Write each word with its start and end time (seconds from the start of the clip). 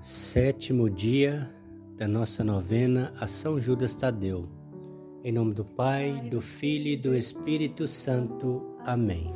Sétimo 0.00 0.88
dia 0.88 1.52
da 1.96 2.06
nossa 2.06 2.44
novena 2.44 3.12
a 3.18 3.26
São 3.26 3.58
Judas 3.58 3.96
Tadeu. 3.96 4.48
Em 5.24 5.32
nome 5.32 5.52
do 5.52 5.64
Pai, 5.64 6.28
do 6.30 6.40
Filho 6.40 6.86
e 6.86 6.96
do 6.96 7.16
Espírito 7.16 7.88
Santo. 7.88 8.62
Amém. 8.86 9.34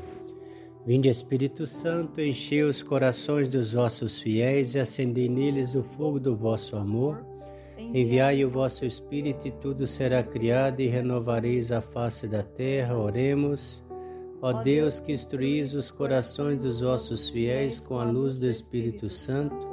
Vinde, 0.87 1.09
Espírito 1.09 1.67
Santo, 1.67 2.21
enchei 2.21 2.63
os 2.63 2.81
corações 2.81 3.51
dos 3.51 3.73
vossos 3.73 4.19
fiéis 4.19 4.77
e 4.77 4.79
acendei 4.79 5.29
neles 5.29 5.75
o 5.75 5.83
fogo 5.83 6.21
do 6.21 6.37
vosso 6.37 6.77
amor. 6.77 7.27
Enviai 7.77 8.45
o 8.45 8.51
vosso 8.51 8.85
Espírito 8.85 9.49
e 9.49 9.51
tudo 9.51 9.85
será 9.85 10.23
criado 10.23 10.79
e 10.79 10.87
renovareis 10.87 11.73
a 11.73 11.81
face 11.81 12.29
da 12.29 12.45
terra. 12.45 12.97
Oremos. 12.97 13.85
Ó 14.41 14.53
Deus, 14.53 15.01
que 15.01 15.11
instruís 15.13 15.75
os 15.75 15.91
corações 15.91 16.59
dos 16.59 16.83
vossos 16.83 17.29
fiéis 17.31 17.81
com 17.81 17.99
a 17.99 18.05
luz 18.05 18.37
do 18.37 18.47
Espírito 18.47 19.09
Santo, 19.09 19.72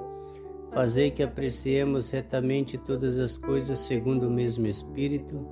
Fazei 0.72 1.10
que 1.10 1.24
apreciemos 1.24 2.12
retamente 2.12 2.78
todas 2.78 3.18
as 3.18 3.38
coisas 3.38 3.80
segundo 3.80 4.28
o 4.28 4.32
mesmo 4.32 4.68
Espírito 4.68 5.48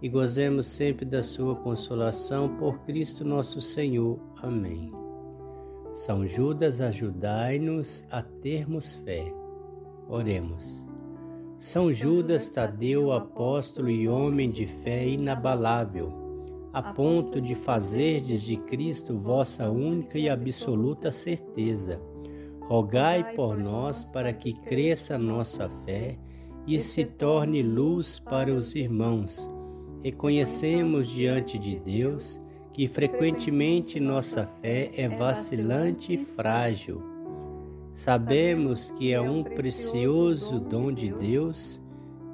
e 0.00 0.08
gozemos 0.08 0.66
sempre 0.66 1.04
da 1.04 1.22
Sua 1.22 1.54
consolação 1.54 2.56
por 2.56 2.80
Cristo 2.80 3.24
nosso 3.26 3.60
Senhor. 3.60 4.18
Amém. 4.42 4.90
São 5.92 6.26
Judas, 6.26 6.80
ajudai-nos 6.80 8.06
a 8.10 8.22
termos 8.22 8.94
fé. 8.96 9.30
Oremos. 10.08 10.82
São 11.58 11.92
Judas 11.92 12.50
Tadeu, 12.50 13.12
apóstolo 13.12 13.90
e 13.90 14.08
homem 14.08 14.48
de 14.48 14.66
fé 14.66 15.06
inabalável, 15.06 16.10
a 16.72 16.82
ponto 16.82 17.38
de 17.38 17.54
fazerdes 17.54 18.42
de 18.42 18.56
Cristo 18.56 19.18
vossa 19.18 19.70
única 19.70 20.18
e 20.18 20.28
absoluta 20.28 21.12
certeza 21.12 22.00
rogai 22.68 23.34
por 23.34 23.58
nós 23.58 24.04
para 24.04 24.32
que 24.32 24.52
cresça 24.52 25.18
nossa 25.18 25.68
fé 25.84 26.18
e 26.66 26.80
se 26.80 27.04
torne 27.04 27.62
luz 27.62 28.18
para 28.18 28.52
os 28.52 28.74
irmãos. 28.74 29.50
Reconhecemos 30.02 31.10
diante 31.10 31.58
de 31.58 31.78
Deus 31.78 32.42
que 32.72 32.88
frequentemente 32.88 34.00
nossa 34.00 34.46
fé 34.60 34.90
é 34.96 35.08
vacilante 35.08 36.14
e 36.14 36.18
frágil. 36.18 37.02
Sabemos 37.92 38.90
que 38.92 39.12
é 39.12 39.20
um 39.20 39.44
precioso 39.44 40.58
dom 40.58 40.90
de 40.90 41.12
Deus, 41.12 41.80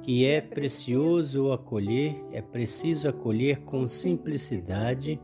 que 0.01 0.25
é 0.25 0.41
precioso 0.41 1.51
acolher, 1.51 2.25
é 2.31 2.41
preciso 2.41 3.07
acolher 3.07 3.61
com 3.61 3.85
simplicidade 3.85 5.21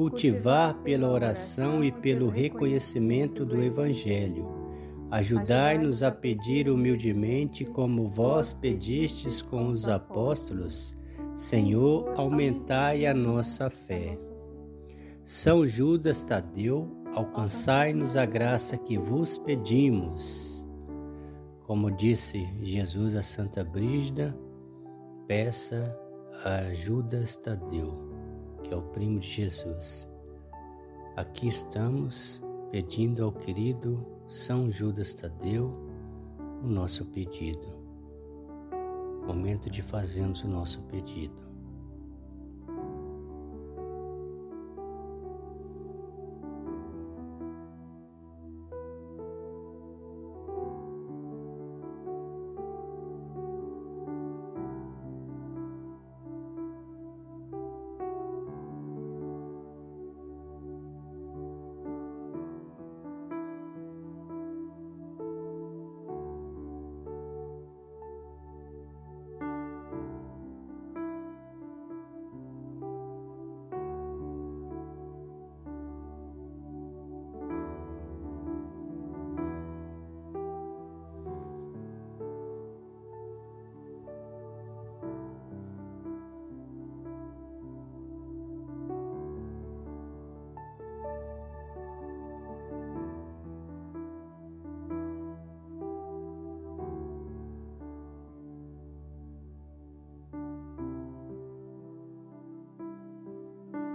cultivar 0.00 0.72
pela 0.78 1.10
oração 1.10 1.84
e 1.84 1.92
pelo 1.92 2.30
reconhecimento 2.30 3.44
do 3.44 3.62
Evangelho. 3.62 4.48
Ajudai-nos 5.10 6.02
a 6.02 6.10
pedir 6.10 6.70
humildemente, 6.70 7.66
como 7.66 8.08
vós 8.08 8.50
pedistes 8.50 9.42
com 9.42 9.68
os 9.68 9.86
apóstolos, 9.86 10.96
Senhor, 11.32 12.14
aumentai 12.16 13.04
a 13.04 13.12
nossa 13.12 13.68
fé. 13.68 14.16
São 15.22 15.66
Judas 15.66 16.22
Tadeu, 16.22 16.88
alcançai-nos 17.14 18.16
a 18.16 18.24
graça 18.24 18.78
que 18.78 18.96
vos 18.96 19.36
pedimos. 19.36 20.66
Como 21.66 21.90
disse 21.90 22.48
Jesus 22.62 23.14
a 23.14 23.22
Santa 23.22 23.62
Brígida, 23.62 24.34
peça 25.26 25.94
a 26.42 26.72
Judas 26.72 27.36
Tadeu 27.36 28.09
que 28.62 28.72
é 28.72 28.76
o 28.76 28.82
primo 28.82 29.20
de 29.20 29.28
Jesus. 29.28 30.08
Aqui 31.16 31.48
estamos 31.48 32.40
pedindo 32.70 33.24
ao 33.24 33.32
querido 33.32 34.06
São 34.26 34.70
Judas 34.70 35.12
Tadeu 35.12 35.74
o 36.62 36.66
nosso 36.66 37.04
pedido. 37.06 37.66
Momento 39.26 39.68
de 39.70 39.82
fazermos 39.82 40.42
o 40.44 40.48
nosso 40.48 40.80
pedido. 40.82 41.49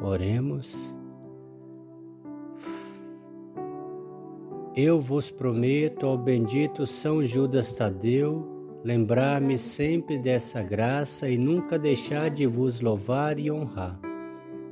Oremos. 0.05 0.95
Eu 4.75 5.01
vos 5.01 5.31
prometo, 5.31 6.05
ó 6.05 6.15
bendito 6.15 6.85
São 6.85 7.23
Judas 7.23 7.73
Tadeu, 7.73 8.45
lembrar-me 8.83 9.57
sempre 9.57 10.19
dessa 10.19 10.61
graça 10.61 11.27
e 11.27 11.39
nunca 11.39 11.79
deixar 11.79 12.29
de 12.29 12.45
vos 12.45 12.81
louvar 12.81 13.39
e 13.39 13.49
honrar. 13.49 13.99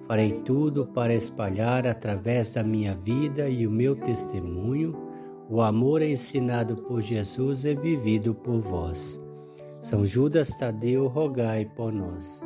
Farei 0.08 0.34
tudo 0.42 0.86
para 0.86 1.16
espalhar 1.16 1.88
através 1.88 2.52
da 2.52 2.62
minha 2.62 2.94
vida 2.94 3.50
e 3.50 3.66
o 3.66 3.72
meu 3.72 3.96
testemunho 3.96 4.96
o 5.50 5.62
amor 5.62 6.04
ensinado 6.04 6.78
por 6.78 7.02
Jesus 7.02 7.66
e 7.66 7.74
vivido 7.74 8.36
por 8.36 8.62
vós. 8.62 9.20
São 9.82 10.06
Judas 10.06 10.50
Tadeu, 10.56 11.08
rogai 11.08 11.66
por 11.66 11.92
nós. 11.92 12.46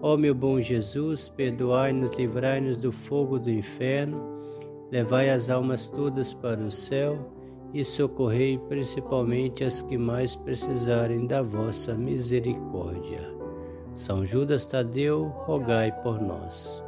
Ó 0.00 0.16
meu 0.16 0.34
bom 0.34 0.60
Jesus, 0.60 1.28
perdoai-nos, 1.28 2.16
livrai-nos 2.16 2.76
do 2.76 2.92
fogo 2.92 3.38
do 3.38 3.50
inferno 3.50 4.38
Levai 4.90 5.28
as 5.28 5.50
almas 5.50 5.88
todas 5.88 6.32
para 6.32 6.60
o 6.60 6.70
céu 6.70 7.18
e 7.74 7.84
socorrei 7.84 8.58
principalmente 8.68 9.62
as 9.62 9.82
que 9.82 9.98
mais 9.98 10.34
precisarem 10.34 11.26
da 11.26 11.42
vossa 11.42 11.94
misericórdia. 11.94 13.20
São 13.94 14.24
Judas 14.24 14.64
Tadeu, 14.64 15.24
rogai 15.44 15.92
por 16.02 16.20
nós. 16.20 16.82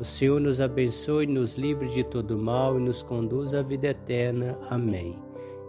O 0.00 0.04
Senhor 0.04 0.40
nos 0.40 0.60
abençoe, 0.60 1.26
nos 1.26 1.56
livre 1.56 1.88
de 1.90 2.02
todo 2.02 2.36
mal 2.36 2.76
e 2.76 2.82
nos 2.82 3.02
conduz 3.02 3.54
à 3.54 3.62
vida 3.62 3.88
eterna. 3.88 4.58
Amém. 4.68 5.16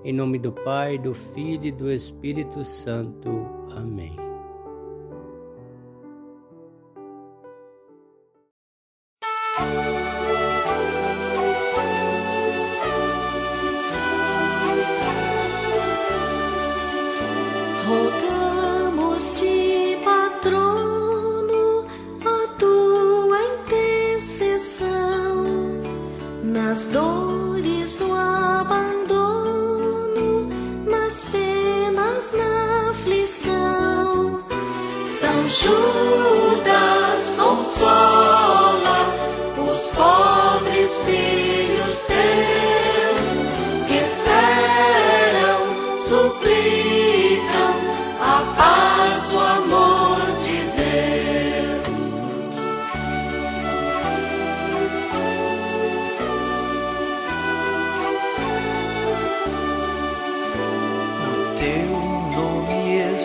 Em 0.03 0.13
nome 0.13 0.39
do 0.39 0.51
Pai, 0.51 0.98
do 0.98 1.13
Filho 1.13 1.65
e 1.65 1.71
do 1.71 1.91
Espírito 1.91 2.65
Santo. 2.65 3.30
Amém. 3.75 4.25
Nas 26.56 26.86
dores 26.86 27.98
do 27.98 28.13
abandono, 28.13 29.69
nas 30.88 31.25
penas, 31.25 32.31
na 32.31 32.92
aflição. 32.92 34.40
São 35.10 35.50
Judas 35.50 37.31
consola 37.38 38.96
os 39.69 39.92
pobres 39.92 41.00
filhos 41.00 41.44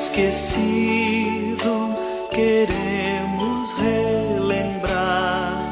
esquecido 0.01 1.95
queremos 2.31 3.73
relembrar, 3.73 5.63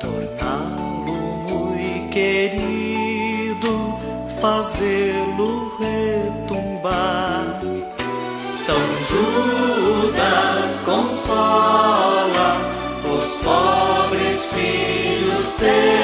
torná-lo 0.00 1.46
muito 1.48 2.08
querido, 2.10 3.94
fazê-lo 4.40 5.72
retumbar. 5.78 7.60
São 8.52 8.80
Judas 9.08 10.66
consola 10.84 12.56
os 13.04 13.34
pobres 13.36 14.36
filhos 14.52 15.46
teus 15.52 15.97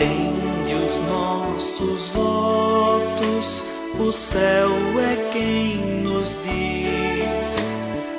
Atende 0.00 0.74
os 0.76 0.96
nossos 1.10 2.08
votos, 2.08 3.62
o 3.98 4.10
céu 4.10 4.70
é 4.98 5.28
quem 5.30 5.76
nos 6.02 6.34
diz 6.42 7.54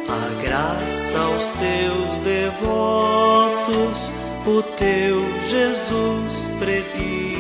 a 0.07 0.43
graça 0.43 1.17
aos 1.17 1.43
teus 1.57 2.17
devotos, 2.23 4.11
o 4.45 4.61
teu 4.77 5.25
Jesus 5.49 6.35
prediz. 6.59 7.30